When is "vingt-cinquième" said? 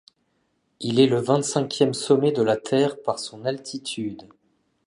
1.21-1.93